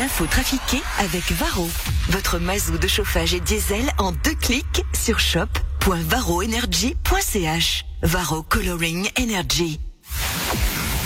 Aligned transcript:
L'info 0.00 0.26
trafiquée 0.26 0.82
avec 0.98 1.30
Varro. 1.30 1.70
Votre 2.08 2.40
mazou 2.40 2.78
de 2.78 2.88
chauffage 2.88 3.32
et 3.32 3.38
diesel 3.38 3.88
en 3.98 4.10
deux 4.10 4.34
clics 4.34 4.84
sur 4.92 5.20
shop.varroenergy.ch. 5.20 7.84
Varro 8.02 8.42
Coloring 8.42 9.08
Energy. 9.16 9.78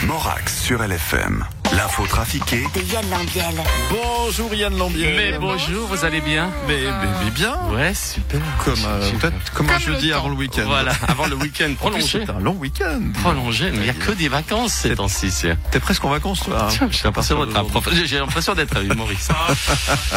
Morax 0.06 0.62
sur 0.62 0.82
LFM. 0.82 1.44
L'info 1.78 2.04
trafiquée 2.08 2.64
De 2.74 2.80
Yann 2.92 3.08
Lambiel. 3.08 3.54
Bonjour 3.88 4.52
Yann 4.52 4.76
Lambier. 4.76 5.14
Mais 5.16 5.38
bonjour, 5.38 5.86
vous 5.86 6.04
allez 6.04 6.20
bien 6.20 6.50
Mais, 6.66 6.80
mais- 6.80 7.24
mais 7.24 7.30
bien. 7.30 7.54
Ouais, 7.70 7.94
super. 7.94 8.40
Comme, 8.64 8.74
euh, 8.84 9.08
peut-être 9.20 9.52
comme 9.52 9.70
un 9.70 9.78
jeudi 9.78 10.12
avant 10.12 10.28
le 10.28 10.34
week-end. 10.34 10.64
Voilà, 10.66 10.90
avant 11.08 11.26
le 11.26 11.36
week-end 11.36 11.72
prolongé. 11.78 12.24
C'est 12.26 12.30
un 12.32 12.40
long 12.40 12.54
week-end. 12.56 13.00
Prolongé, 13.22 13.70
mais 13.70 13.76
il 13.76 13.82
n'y 13.84 13.90
a 13.90 13.92
que 13.94 14.10
des 14.10 14.26
vacances 14.28 14.72
ces 14.72 14.96
temps-ci. 14.96 15.30
T'es 15.70 15.78
presque 15.78 16.04
en 16.04 16.10
vacances, 16.10 16.40
toi. 16.40 16.66
hein 16.68 16.88
J'ai 16.90 17.04
l'impression 17.04 17.44
d'être 17.44 17.56
un 17.56 17.64
prof- 17.64 17.88
J'ai 18.04 18.18
l'impression 18.18 18.54
d'être 18.54 18.76
un 18.76 18.82
humoriste. 18.82 19.30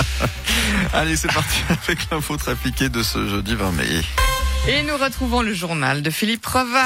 Allez, 0.94 1.16
c'est 1.16 1.32
parti 1.32 1.60
avec 1.70 2.00
l'info 2.12 2.38
trafiquée 2.38 2.90
de 2.90 3.04
ce 3.04 3.28
jeudi 3.30 3.54
20 3.54 3.72
mai. 3.74 3.86
Et 4.68 4.82
nous 4.84 4.98
retrouvons 4.98 5.42
le 5.44 5.54
journal 5.54 6.02
de 6.02 6.10
Philippe 6.10 6.46
Reva. 6.46 6.86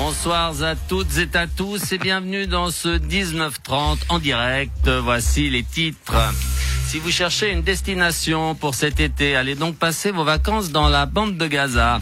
Bonsoir 0.00 0.62
à 0.62 0.76
toutes 0.76 1.18
et 1.18 1.36
à 1.36 1.48
tous 1.48 1.90
et 1.90 1.98
bienvenue 1.98 2.46
dans 2.46 2.70
ce 2.70 3.00
1930 3.00 3.98
en 4.08 4.20
direct. 4.20 4.88
Voici 4.88 5.50
les 5.50 5.64
titres. 5.64 6.14
Si 6.86 7.00
vous 7.00 7.10
cherchez 7.10 7.50
une 7.50 7.62
destination 7.62 8.54
pour 8.54 8.76
cet 8.76 9.00
été, 9.00 9.34
allez 9.34 9.56
donc 9.56 9.74
passer 9.74 10.12
vos 10.12 10.22
vacances 10.22 10.70
dans 10.70 10.88
la 10.88 11.04
bande 11.04 11.36
de 11.36 11.48
Gaza. 11.48 12.00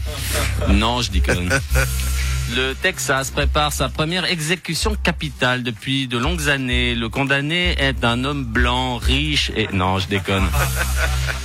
Non, 0.69 1.01
je 1.01 1.09
déconne. 1.09 1.49
Le 2.55 2.75
Texas 2.75 3.31
prépare 3.31 3.73
sa 3.73 3.89
première 3.89 4.25
exécution 4.25 4.95
capitale 4.95 5.63
depuis 5.63 6.07
de 6.07 6.19
longues 6.19 6.49
années. 6.49 6.93
Le 6.93 7.09
condamné 7.09 7.75
est 7.79 8.05
un 8.05 8.23
homme 8.23 8.45
blanc, 8.45 8.97
riche 8.97 9.51
et... 9.55 9.67
Non, 9.73 9.97
je 9.97 10.07
déconne. 10.07 10.47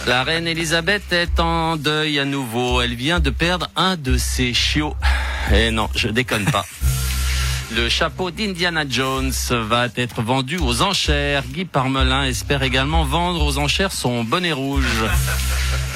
La 0.06 0.22
reine 0.22 0.46
Elisabeth 0.46 1.12
est 1.12 1.40
en 1.40 1.76
deuil 1.76 2.18
à 2.18 2.26
nouveau. 2.26 2.82
Elle 2.82 2.94
vient 2.94 3.20
de 3.20 3.30
perdre 3.30 3.70
un 3.74 3.96
de 3.96 4.18
ses 4.18 4.52
chiots. 4.52 4.94
Et 5.50 5.70
non, 5.70 5.88
je 5.94 6.08
déconne 6.08 6.44
pas. 6.44 6.64
Le 7.70 7.88
chapeau 7.88 8.30
d'Indiana 8.30 8.84
Jones 8.88 9.32
va 9.50 9.86
être 9.96 10.22
vendu 10.22 10.58
aux 10.58 10.82
enchères. 10.82 11.44
Guy 11.46 11.64
Parmelin 11.64 12.24
espère 12.24 12.62
également 12.62 13.04
vendre 13.04 13.44
aux 13.44 13.58
enchères 13.58 13.92
son 13.92 14.24
bonnet 14.24 14.52
rouge. 14.52 14.84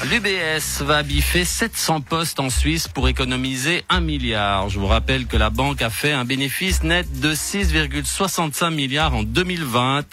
L'UBS 0.05 0.81
va 0.81 1.03
biffer 1.03 1.45
700 1.45 2.01
postes 2.01 2.39
en 2.39 2.49
Suisse 2.49 2.87
pour 2.87 3.07
économiser 3.07 3.83
1 3.89 3.99
milliard. 3.99 4.69
Je 4.69 4.79
vous 4.79 4.87
rappelle 4.87 5.25
que 5.25 5.37
la 5.37 5.49
banque 5.49 5.81
a 5.81 5.89
fait 5.89 6.11
un 6.11 6.25
bénéfice 6.25 6.83
net 6.83 7.19
de 7.19 7.33
6,65 7.33 8.73
milliards 8.73 9.15
en 9.15 9.23
2020. 9.23 10.05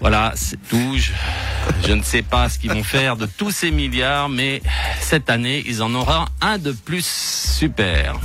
Voilà, 0.00 0.32
c'est 0.36 0.58
tout. 0.68 0.96
Je, 1.86 1.92
ne 1.92 2.02
sais 2.02 2.22
pas 2.22 2.48
ce 2.48 2.58
qu'ils 2.58 2.70
vont 2.70 2.84
faire 2.84 3.16
de 3.16 3.26
tous 3.26 3.50
ces 3.50 3.70
milliards, 3.70 4.28
mais 4.28 4.62
cette 5.00 5.28
année, 5.30 5.64
ils 5.66 5.82
en 5.82 5.94
auront 5.94 6.26
un 6.40 6.58
de 6.58 6.72
plus 6.72 7.04
super. 7.04 8.20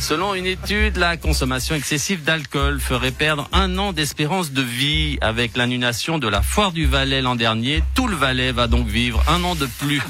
Selon 0.00 0.34
une 0.34 0.46
étude, 0.46 0.96
la 0.96 1.16
consommation 1.16 1.74
excessive 1.74 2.22
d'alcool 2.24 2.80
ferait 2.80 3.10
perdre 3.10 3.48
un 3.52 3.78
an 3.78 3.92
d'espérance 3.92 4.52
de 4.52 4.62
vie. 4.62 5.18
Avec 5.20 5.56
l'annulation 5.56 6.18
de 6.18 6.28
la 6.28 6.40
foire 6.40 6.72
du 6.72 6.86
Valais 6.86 7.20
l'an 7.20 7.34
dernier, 7.34 7.82
tout 7.94 8.06
le 8.06 8.16
Valais 8.16 8.52
va 8.52 8.68
donc 8.68 8.86
vivre 8.86 9.22
un 9.28 9.42
an 9.44 9.54
de 9.54 9.66
plus. 9.78 10.00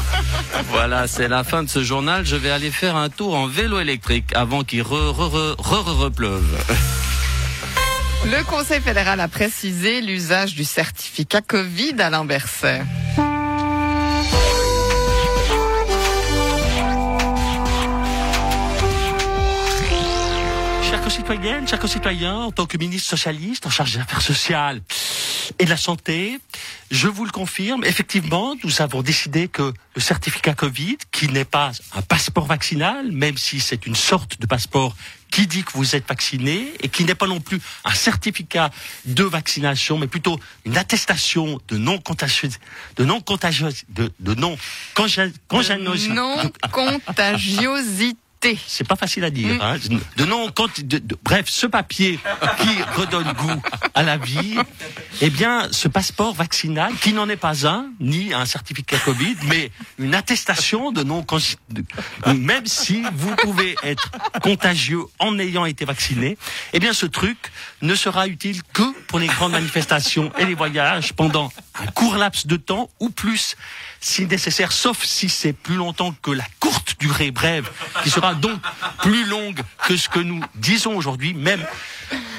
voilà, 0.68 1.06
c'est 1.06 1.28
la 1.28 1.44
fin 1.44 1.62
de 1.62 1.68
ce 1.68 1.82
journal. 1.82 2.24
Je 2.24 2.36
vais 2.36 2.50
aller 2.50 2.70
faire 2.70 2.96
un 2.96 3.08
tour 3.08 3.34
en 3.34 3.46
vélo 3.46 3.80
électrique 3.80 4.32
avant 4.34 4.64
qu'il 4.64 4.82
re, 4.82 5.10
re, 5.10 5.28
re, 5.28 5.56
re, 5.58 5.98
repleuve. 6.02 6.58
Le 8.24 8.44
Conseil 8.44 8.80
fédéral 8.80 9.18
a 9.18 9.28
précisé 9.28 10.00
l'usage 10.00 10.54
du 10.54 10.64
certificat 10.64 11.40
Covid 11.40 11.94
à 11.98 12.22
Berset. 12.22 12.82
Concitoyennes, 21.22 21.68
chers 21.68 21.78
concitoyens, 21.78 22.34
en 22.34 22.50
tant 22.50 22.66
que 22.66 22.76
ministre 22.76 23.08
socialiste 23.08 23.64
en 23.64 23.70
charge 23.70 23.92
des 23.92 24.00
affaires 24.00 24.20
sociales 24.22 24.82
et 25.60 25.64
de 25.66 25.70
la 25.70 25.76
santé, 25.76 26.40
je 26.90 27.06
vous 27.06 27.24
le 27.24 27.30
confirme, 27.30 27.84
effectivement, 27.84 28.56
nous 28.64 28.82
avons 28.82 29.02
décidé 29.02 29.46
que 29.46 29.72
le 29.94 30.00
certificat 30.00 30.54
Covid, 30.54 30.96
qui 31.12 31.28
n'est 31.28 31.44
pas 31.44 31.70
un 31.94 32.02
passeport 32.02 32.46
vaccinal, 32.46 33.12
même 33.12 33.36
si 33.38 33.60
c'est 33.60 33.86
une 33.86 33.94
sorte 33.94 34.40
de 34.40 34.46
passeport 34.46 34.96
qui 35.30 35.46
dit 35.46 35.62
que 35.62 35.70
vous 35.74 35.94
êtes 35.94 36.06
vacciné, 36.08 36.72
et 36.80 36.88
qui 36.88 37.04
n'est 37.04 37.14
pas 37.14 37.26
non 37.28 37.40
plus 37.40 37.60
un 37.84 37.94
certificat 37.94 38.70
de 39.06 39.22
vaccination, 39.24 39.98
mais 39.98 40.08
plutôt 40.08 40.40
une 40.64 40.76
attestation 40.76 41.60
de 41.68 41.76
non 41.78 41.98
contagieux, 41.98 42.50
de 42.96 43.04
non 43.04 43.20
contagieux, 43.20 43.68
de, 43.90 44.12
de 44.18 44.34
non 44.34 44.58
congé- 44.96 45.32
congénosité. 45.46 46.12
Non 46.14 46.50
contagiosité. 46.72 48.16
C'est 48.66 48.86
pas 48.86 48.96
facile 48.96 49.24
à 49.24 49.30
dire. 49.30 49.62
Hein. 49.62 49.76
De 50.16 50.24
non, 50.24 50.50
quand, 50.54 50.80
de- 50.80 50.98
de- 50.98 51.16
bref, 51.22 51.46
ce 51.48 51.66
papier 51.66 52.18
qui 52.60 52.82
redonne 53.00 53.32
goût 53.34 53.62
à 53.94 54.02
la 54.02 54.16
vie, 54.16 54.56
eh 55.20 55.30
bien, 55.30 55.68
ce 55.70 55.86
passeport 55.88 56.34
vaccinal, 56.34 56.92
qui 57.00 57.12
n'en 57.12 57.28
est 57.28 57.36
pas 57.36 57.66
un, 57.68 57.86
ni 58.00 58.34
un 58.34 58.44
certificat 58.46 58.98
Covid, 58.98 59.36
mais 59.44 59.70
une 59.98 60.14
attestation 60.14 60.90
de 60.92 61.02
non, 61.02 61.24
même 62.34 62.66
si 62.66 63.02
vous 63.14 63.34
pouvez 63.36 63.76
être 63.82 64.10
contagieux 64.42 65.02
en 65.18 65.38
ayant 65.38 65.64
été 65.64 65.84
vacciné, 65.84 66.36
eh 66.72 66.78
bien, 66.80 66.92
ce 66.92 67.06
truc 67.06 67.38
ne 67.80 67.94
sera 67.94 68.26
utile 68.26 68.60
que 68.72 68.82
pour 69.06 69.18
les 69.18 69.26
grandes 69.28 69.52
manifestations 69.52 70.32
et 70.38 70.44
les 70.46 70.54
voyages 70.54 71.12
pendant 71.12 71.52
un 71.80 71.86
court 71.86 72.16
laps 72.16 72.46
de 72.46 72.56
temps 72.56 72.90
ou 73.00 73.08
plus, 73.10 73.56
si 74.00 74.26
nécessaire, 74.26 74.72
sauf 74.72 75.04
si 75.04 75.28
c'est 75.28 75.52
plus 75.52 75.76
longtemps 75.76 76.12
que 76.22 76.30
la 76.32 76.44
courte 76.58 76.81
durée 77.02 77.32
brève, 77.32 77.68
qui 78.02 78.10
sera 78.10 78.34
donc 78.34 78.60
plus 79.02 79.26
longue 79.26 79.60
que 79.88 79.96
ce 79.96 80.08
que 80.08 80.20
nous 80.20 80.40
disons 80.54 80.96
aujourd'hui. 80.96 81.34
Même, 81.34 81.64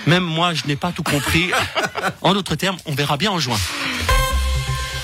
même 0.07 0.23
moi, 0.23 0.53
je 0.53 0.65
n'ai 0.67 0.77
pas 0.77 0.91
tout 0.91 1.03
compris. 1.03 1.51
En 2.21 2.33
d'autres 2.33 2.55
termes, 2.55 2.77
on 2.85 2.93
verra 2.93 3.17
bien 3.17 3.31
en 3.31 3.39
juin. 3.39 3.57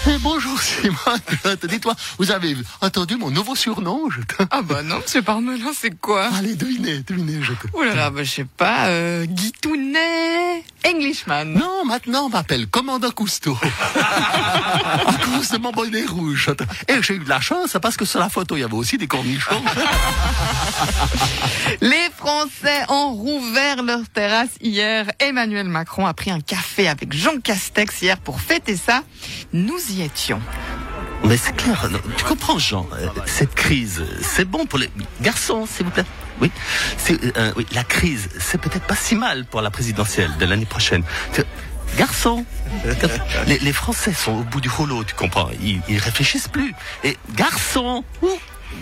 Eh, 0.08 0.18
bonjour 0.20 0.60
Simon, 0.62 0.96
dis-toi, 1.68 1.94
vous 2.18 2.32
avez 2.32 2.56
entendu 2.80 3.18
mon 3.18 3.30
nouveau 3.30 3.54
surnom 3.54 4.10
je 4.10 4.22
te... 4.22 4.44
Ah 4.50 4.62
bah 4.62 4.82
non, 4.82 5.00
monsieur 5.00 5.22
Parmelin, 5.22 5.72
c'est 5.76 6.00
quoi? 6.00 6.30
Allez, 6.38 6.56
devinez, 6.56 7.04
devinez, 7.06 7.44
je 7.44 7.52
te... 7.52 7.68
Oh 7.74 7.84
là 7.84 7.94
là, 7.94 8.10
bah 8.10 8.24
je 8.24 8.32
sais 8.32 8.46
pas, 8.46 8.88
euh, 8.88 9.26
Guitounet, 9.26 9.69
Englishman. 10.90 11.46
Non, 11.46 11.86
maintenant 11.86 12.26
on 12.26 12.30
m'appelle 12.30 12.68
Commandant 12.68 13.12
Cousteau. 13.12 13.58
à 13.96 15.14
cause 15.24 15.50
de 15.50 15.58
mon 15.58 15.72
bonnet 15.72 16.06
rouge. 16.06 16.50
Et 16.88 17.02
j'ai 17.02 17.16
eu 17.16 17.20
de 17.20 17.30
la 17.30 17.40
chance 17.40 17.78
parce 17.82 17.98
que 17.98 18.06
sur 18.06 18.20
la 18.20 18.30
photo, 18.30 18.58
il 18.58 18.62
y 18.62 18.64
avait 18.64 18.74
aussi 18.74 18.98
des 18.98 19.08
cornichons. 19.08 19.62
Les 21.82 22.10
Français 22.16 22.84
ont 22.90 23.14
rouvert 23.14 23.84
leur 23.84 24.08
terrasse 24.10 24.50
hier. 24.62 25.06
Emmanuel 25.20 25.68
Macron 25.68 26.08
a 26.08 26.14
pris 26.14 26.32
un 26.32 26.40
café 26.40 26.88
avec 26.88 27.14
Jean 27.14 27.40
Castex 27.40 28.02
hier 28.02 28.18
pour 28.18 28.42
fêter 28.42 28.76
ça. 28.76 29.04
Nous 29.54 29.80
y 29.92 30.02
étions. 30.02 30.42
Mais 31.26 31.38
c'est 31.38 31.56
clair, 31.56 31.90
tu 32.18 32.24
comprends 32.24 32.58
Jean, 32.58 32.88
euh, 32.94 33.08
cette 33.26 33.54
crise, 33.54 34.04
c'est 34.22 34.46
bon 34.46 34.66
pour 34.66 34.80
les 34.80 34.90
garçons, 35.22 35.68
s'il 35.68 35.86
vous 35.86 35.92
plaît. 35.92 36.06
Euh, 36.42 37.52
oui, 37.56 37.66
la 37.74 37.84
crise, 37.84 38.30
c'est 38.40 38.60
peut-être 38.60 38.86
pas 38.86 38.96
si 38.96 39.16
mal 39.16 39.46
pour 39.46 39.62
la 39.62 39.70
présidentielle 39.72 40.32
de 40.40 40.46
l'année 40.46 40.66
prochaine. 40.66 41.04
Garçons, 41.98 42.46
les, 43.48 43.74
Français 43.74 44.14
sont 44.14 44.34
au 44.34 44.44
bout 44.44 44.62
du 44.62 44.70
rouleau, 44.70 45.04
tu 45.04 45.16
comprends 45.16 45.50
Ils, 45.62 45.82
ils 45.90 45.98
réfléchissent 45.98 46.48
plus. 46.48 46.74
Et 47.04 47.18
garçons, 47.36 48.04
ouh, 48.22 48.28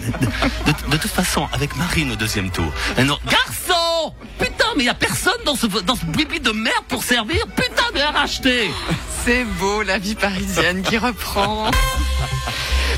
de, 0.06 0.72
de- 0.72 0.92
de 0.92 0.98
toute 0.98 1.12
façon, 1.12 1.48
avec 1.54 1.76
Marine 1.78 2.12
au 2.12 2.16
deuxième 2.18 2.52
tour. 2.52 2.72
et 2.98 3.04
non, 3.06 3.18
garçons, 3.26 4.14
putain, 4.38 4.66
mais 4.76 4.84
il 4.84 4.88
y 4.88 4.90
a 4.90 4.94
personne 4.94 5.42
dans 5.46 5.56
ce 5.56 5.68
dans 5.68 5.96
de 5.96 6.52
merde 6.52 6.84
pour 6.90 7.04
servir. 7.04 7.46
Putain, 7.56 7.84
à 8.02 8.12
racheter. 8.12 8.70
C'est 9.26 9.44
beau 9.44 9.82
la 9.84 9.98
vie 9.98 10.16
parisienne 10.16 10.84
qui 10.84 10.98
reprend. 10.98 11.72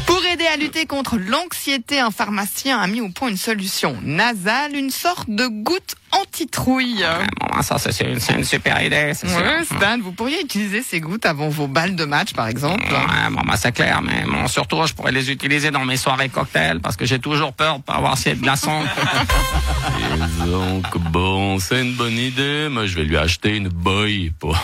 Pour 0.05 0.23
aider 0.25 0.45
à 0.45 0.57
lutter 0.57 0.85
contre 0.85 1.17
l'anxiété, 1.17 1.99
un 1.99 2.11
pharmacien 2.11 2.79
a 2.79 2.87
mis 2.87 3.01
au 3.01 3.09
point 3.09 3.29
une 3.29 3.37
solution 3.37 3.97
nasale, 4.03 4.75
une 4.75 4.89
sorte 4.89 5.29
de 5.29 5.47
goutte 5.47 5.95
anti-trouille. 6.11 7.05
Bon, 7.39 7.61
ça, 7.61 7.77
c'est 7.77 8.03
une, 8.05 8.19
c'est 8.19 8.33
une 8.33 8.43
super 8.43 8.81
idée, 8.83 9.11
c'est 9.13 9.27
sûr. 9.27 9.37
Ouais, 9.37 9.63
Stan, 9.63 9.97
vous 10.01 10.11
pourriez 10.11 10.41
utiliser 10.41 10.81
ces 10.81 10.99
gouttes 10.99 11.25
avant 11.25 11.49
vos 11.49 11.67
balles 11.67 11.95
de 11.95 12.05
match, 12.05 12.33
par 12.33 12.47
exemple. 12.47 12.83
Ouais, 12.83 13.29
bon, 13.31 13.41
bah, 13.45 13.55
c'est 13.57 13.71
clair, 13.71 14.01
mais 14.01 14.23
bon, 14.25 14.47
surtout, 14.47 14.85
je 14.85 14.93
pourrais 14.93 15.11
les 15.11 15.29
utiliser 15.31 15.71
dans 15.71 15.85
mes 15.85 15.97
soirées 15.97 16.29
cocktails 16.29 16.79
parce 16.79 16.95
que 16.95 17.05
j'ai 17.05 17.19
toujours 17.19 17.53
peur 17.53 17.79
de 17.79 17.83
pas 17.83 17.93
avoir 17.93 18.13
assez 18.13 18.33
de 18.35 18.41
glaçons. 18.41 18.83
Donc, 20.45 20.97
bon, 21.11 21.59
c'est 21.59 21.81
une 21.81 21.93
bonne 21.93 22.17
idée, 22.17 22.67
mais 22.71 22.87
je 22.87 22.95
vais 22.95 23.03
lui 23.03 23.17
acheter 23.17 23.55
une 23.55 23.69
boy 23.69 24.31
pour, 24.39 24.57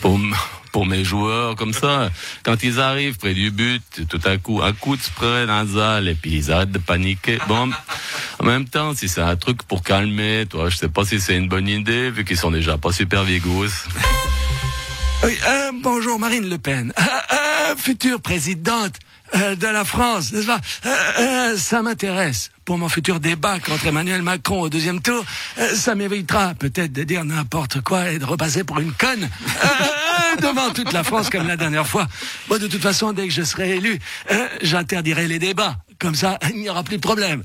pour, 0.00 0.18
pour 0.70 0.86
mes 0.86 1.04
joueurs 1.04 1.56
comme 1.56 1.72
ça. 1.72 2.10
Quand 2.42 2.62
ils 2.62 2.80
arrivent 2.80 3.18
près 3.18 3.34
du 3.34 3.50
but, 3.50 3.82
tout 4.08 4.20
à 4.24 4.36
coup, 4.36 4.60
un 4.62 4.72
coup 4.72 4.96
de 4.96 5.02
spray 5.02 5.46
nasal 5.46 6.08
et 6.08 6.14
puis 6.14 6.32
ils 6.32 6.52
arrêtent 6.52 6.72
de 6.72 6.78
paniquer. 6.78 7.38
Bon, 7.48 7.70
en 8.38 8.44
même 8.44 8.68
temps, 8.68 8.94
si 8.94 9.08
c'est 9.08 9.20
un 9.22 9.36
truc 9.36 9.62
pour 9.64 9.82
calmer, 9.82 10.46
toi, 10.48 10.68
je 10.68 10.76
sais 10.76 10.88
pas 10.88 11.04
si 11.04 11.20
c'est 11.20 11.36
une 11.36 11.48
bonne 11.48 11.68
idée 11.68 12.10
vu 12.10 12.24
qu'ils 12.24 12.36
sont 12.36 12.50
déjà 12.50 12.78
pas 12.78 12.92
super 12.92 13.24
vigous. 13.24 13.86
Oui, 15.24 15.36
euh, 15.48 15.72
bonjour 15.82 16.18
Marine 16.18 16.48
Le 16.48 16.58
Pen, 16.58 16.92
euh, 16.96 17.02
euh, 17.02 17.76
future 17.76 18.20
présidente 18.20 18.94
euh, 19.34 19.54
de 19.56 19.66
la 19.66 19.84
France, 19.84 20.32
n'est-ce 20.32 20.46
pas 20.46 20.60
Euh, 20.86 20.94
euh, 21.20 21.56
Ça 21.56 21.82
m'intéresse 21.82 22.50
pour 22.64 22.78
mon 22.78 22.88
futur 22.88 23.20
débat 23.20 23.58
contre 23.60 23.86
Emmanuel 23.86 24.22
Macron 24.22 24.60
au 24.62 24.68
deuxième 24.68 25.00
tour. 25.00 25.24
Ça 25.74 25.94
m'évitera 25.94 26.54
peut-être 26.54 26.92
de 26.92 27.02
dire 27.04 27.24
n'importe 27.24 27.80
quoi 27.80 28.10
et 28.10 28.18
de 28.18 28.24
repasser 28.24 28.64
pour 28.64 28.78
une 28.78 28.92
conne 28.92 29.28
devant 30.42 30.70
toute 30.70 30.92
la 30.92 31.02
France 31.02 31.30
comme 31.30 31.46
la 31.46 31.56
dernière 31.56 31.86
fois. 31.86 32.06
Moi, 32.48 32.58
de 32.58 32.66
toute 32.66 32.82
façon, 32.82 33.12
dès 33.12 33.26
que 33.26 33.32
je 33.32 33.42
serai 33.42 33.76
élu, 33.76 33.98
j'interdirai 34.62 35.26
les 35.28 35.38
débats. 35.38 35.76
Comme 35.98 36.14
ça, 36.14 36.38
il 36.50 36.60
n'y 36.60 36.68
aura 36.68 36.82
plus 36.84 36.96
de 36.96 37.02
problème. 37.02 37.42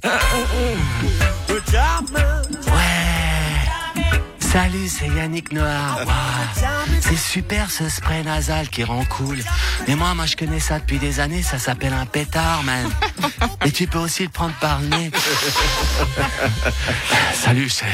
Salut, 4.54 4.88
c'est 4.88 5.08
Yannick 5.08 5.52
Noir. 5.52 5.98
Waouh. 6.06 7.00
C'est 7.02 7.18
super 7.18 7.72
ce 7.72 7.90
spray 7.90 8.22
nasal 8.22 8.70
qui 8.70 8.84
rend 8.84 9.04
cool. 9.06 9.40
Mais 9.88 9.96
moi, 9.96 10.14
moi, 10.14 10.28
je 10.28 10.36
connais 10.36 10.60
ça 10.60 10.78
depuis 10.78 11.00
des 11.00 11.20
années. 11.20 11.42
Ça 11.42 11.58
s'appelle 11.58 11.92
un 11.92 12.06
pétard, 12.06 12.62
man. 12.62 12.88
Et 13.66 13.72
tu 13.72 13.88
peux 13.88 13.98
aussi 13.98 14.22
le 14.22 14.30
prendre 14.30 14.54
par 14.62 14.80
le 14.80 14.90
nez. 14.90 15.12
Salut, 17.34 17.68
c'est 17.68 17.88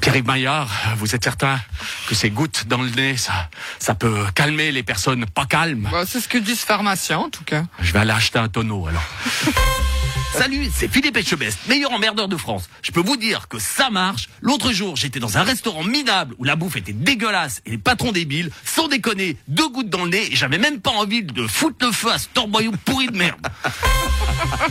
Pierre-Yves 0.00 0.24
Maillard. 0.24 0.70
Vous 0.96 1.14
êtes 1.14 1.22
certain 1.22 1.60
que 2.08 2.14
ces 2.14 2.30
gouttes 2.30 2.64
dans 2.66 2.80
le 2.80 2.88
nez, 2.88 3.18
ça, 3.18 3.50
ça 3.78 3.94
peut 3.94 4.24
calmer 4.34 4.72
les 4.72 4.82
personnes 4.82 5.26
pas 5.26 5.44
calmes? 5.44 5.90
Bah, 5.92 6.04
c'est 6.08 6.20
ce 6.20 6.28
que 6.28 6.38
dit 6.38 6.56
ce 6.56 6.64
pharmacien, 6.64 7.18
en 7.18 7.28
tout 7.28 7.44
cas. 7.44 7.64
Je 7.82 7.92
vais 7.92 7.98
aller 7.98 8.12
acheter 8.12 8.38
un 8.38 8.48
tonneau, 8.48 8.86
alors. 8.86 9.04
Salut, 10.32 10.68
c'est 10.74 10.92
Philippe 10.92 11.16
Etchebest, 11.16 11.60
meilleur 11.68 11.92
emmerdeur 11.92 12.26
de 12.26 12.36
France. 12.36 12.68
Je 12.82 12.90
peux 12.90 13.00
vous 13.00 13.16
dire 13.16 13.46
que 13.48 13.58
ça 13.60 13.88
marche. 13.88 14.28
L'autre 14.40 14.72
jour, 14.72 14.96
j'étais 14.96 15.20
dans 15.20 15.38
un 15.38 15.44
restaurant 15.44 15.84
minable 15.84 16.34
où 16.38 16.44
la 16.44 16.56
bouffe 16.56 16.76
était 16.76 16.92
dégueulasse 16.92 17.62
et 17.66 17.70
les 17.70 17.78
patrons 17.78 18.10
débiles, 18.10 18.50
sans 18.64 18.88
déconner, 18.88 19.36
deux 19.46 19.68
gouttes 19.68 19.90
dans 19.90 20.04
le 20.04 20.10
nez 20.10 20.32
et 20.32 20.36
j'avais 20.36 20.58
même 20.58 20.80
pas 20.80 20.90
envie 20.90 21.22
de 21.22 21.46
foutre 21.46 21.86
le 21.86 21.92
feu 21.92 22.10
à 22.10 22.18
ce 22.18 22.26
torboyau 22.34 22.72
pourri 22.84 23.06
de 23.06 23.16
merde. 23.16 23.38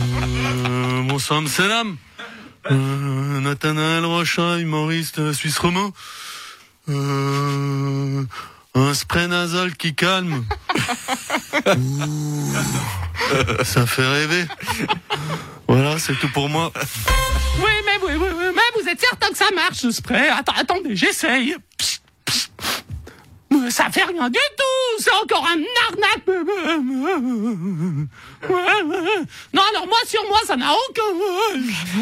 Euh, 0.00 1.02
mon 1.02 1.18
Sam 1.18 1.48
Salam. 1.48 1.96
Euh, 2.70 3.40
Nathanaël 3.40 4.04
Rocha, 4.04 4.58
humoriste 4.58 5.32
suisse 5.32 5.58
romain. 5.58 5.92
Euh, 6.88 8.22
un 8.74 8.94
spray 8.94 9.28
nasal 9.28 9.74
qui 9.76 9.94
calme. 9.94 10.44
Ouh, 11.66 12.52
ça 13.64 13.86
fait 13.86 14.06
rêver. 14.06 14.46
Voilà, 15.68 15.98
c'est 15.98 16.14
tout 16.14 16.30
pour 16.32 16.48
moi. 16.48 16.72
Oui, 17.58 17.70
mais 17.86 17.98
oui, 18.06 18.12
oui, 18.16 18.54
vous 18.80 18.88
êtes 18.88 19.00
certain 19.00 19.28
que 19.28 19.36
ça 19.36 19.50
marche 19.54 19.78
ce 19.78 19.90
spray 19.90 20.28
Attends, 20.28 20.52
attendez, 20.56 20.96
j'essaye. 20.96 21.56
Ça 23.70 23.88
fait 23.90 24.02
rien 24.02 24.28
du 24.28 24.38
tout, 24.58 24.98
c'est 24.98 25.12
encore 25.12 25.46
un 25.46 25.62
arnaque. 25.88 26.24
Ouais, 28.48 28.82
ouais. 28.84 29.22
Non, 29.52 29.62
alors 29.70 29.86
moi 29.86 29.98
sur 30.06 30.22
moi, 30.28 30.38
ça 30.46 30.56
n'a 30.56 30.72
aucun. 30.72 31.02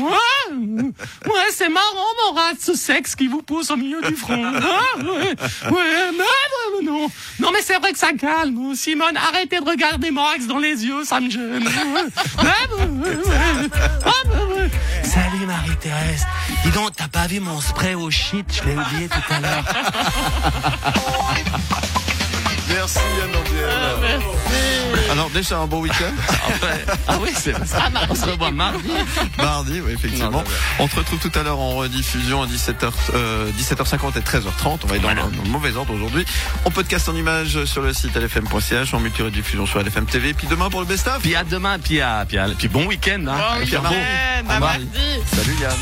Ouais, 0.01 0.83
ouais 1.27 1.51
c'est 1.53 1.69
marrant, 1.69 2.13
mon 2.27 2.35
rat, 2.35 2.53
ce 2.61 2.75
sexe 2.75 3.15
qui 3.15 3.29
vous 3.29 3.43
pousse 3.43 3.71
au 3.71 3.77
milieu 3.77 4.01
du 4.03 4.17
front. 4.17 4.35
Ouais, 4.35 5.37
ouais, 5.71 6.83
non, 6.83 7.09
non, 7.39 7.51
mais 7.53 7.63
c'est 7.63 7.79
vrai 7.79 7.93
que 7.93 7.99
ça 7.99 8.13
calme. 8.13 8.75
Simone, 8.75 9.17
arrêtez 9.17 9.61
de 9.61 9.65
regarder 9.65 10.11
Max 10.11 10.47
dans 10.47 10.59
les 10.59 10.85
yeux, 10.85 11.05
ça 11.05 11.21
me 11.21 11.31
gêne. 11.31 11.63
Ouais, 11.63 12.43
ouais, 12.43 12.87
ouais, 12.87 13.17
ouais. 13.17 13.71
Ah, 14.05 14.11
bah, 14.25 14.47
ouais. 14.55 14.71
Salut 15.05 15.47
Marie-Thérèse. 15.47 16.25
Dis 16.65 16.71
donc, 16.71 16.97
t'as 16.97 17.09
pas 17.09 17.27
vu 17.27 17.41
mon 17.41 17.61
spray 17.61 17.95
au 17.95 18.11
shit? 18.11 18.47
Je 18.51 18.65
l'ai 18.69 18.77
oublié 18.77 19.09
tout 19.09 19.33
à 19.33 19.41
l'heure. 19.41 19.65
Merci 22.73 22.99
Yann 23.19 23.31
Ambiel. 23.37 24.21
Alors 25.11 25.29
déjà 25.31 25.59
un 25.59 25.67
bon 25.67 25.81
week-end. 25.81 26.13
Ah 27.09 27.17
oui, 27.21 27.31
c'est 27.35 27.53
ça. 27.67 27.89
On 28.09 28.15
se 28.15 28.25
revoit 28.25 28.51
mardi. 28.51 28.89
Mardi, 29.37 29.81
oui, 29.85 29.93
effectivement. 29.93 30.43
On 30.79 30.87
te 30.89 30.97
retrouve 30.97 31.19
tout 31.19 31.31
à 31.39 31.43
l'heure 31.43 31.59
en 31.59 31.77
rediffusion 31.77 32.43
à 32.43 32.47
17h, 32.47 32.91
euh, 33.15 33.51
17h50 33.59 34.17
et 34.17 34.21
13h30. 34.21 34.79
On 34.85 34.87
va 34.87 34.97
être 34.97 35.03
dans, 35.03 35.11
le- 35.11 35.17
dans 35.37 35.43
le 35.43 35.49
mauvais 35.51 35.75
ordre 35.77 35.93
aujourd'hui. 35.93 36.25
On 36.65 36.71
podcast 36.71 37.09
en 37.09 37.15
images 37.17 37.65
sur 37.65 37.83
le 37.83 37.93
site 37.93 38.15
lfm.ch, 38.17 38.95
en 38.95 39.01
multi-rediffusion 39.01 39.67
sur 39.67 39.81
LFM 39.83 40.07
TV. 40.07 40.33
Puis 40.35 40.47
demain 40.47 40.71
pour 40.71 40.81
le 40.81 40.87
best-of. 40.87 41.21
Puis 41.21 41.35
à 41.35 41.45
demain, 41.45 41.79
puis 41.79 42.01
à, 42.01 42.25
puis, 42.27 42.39
à- 42.39 42.49
puis 42.57 42.69
bon 42.69 42.87
week-end. 42.87 43.25
Hein. 43.29 43.37
Bon 43.59 43.65
Puis 43.67 43.77
à 43.77 43.81
week-end, 43.81 44.45
bon. 44.45 44.51
à 44.55 44.59
mardi. 44.61 44.87
Salut 45.35 45.57
Yann. 45.61 45.73